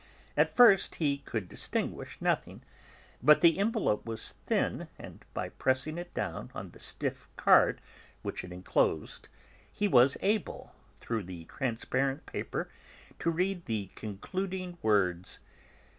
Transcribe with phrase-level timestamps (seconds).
[0.35, 2.63] At first he could distinguish nothing,
[3.21, 7.79] but the envelope was thin, and by pressing it down on to the stiff card
[8.23, 9.29] which it enclosed
[9.71, 12.67] he was able, through the transparent paper,
[13.19, 15.39] to read the concluding words.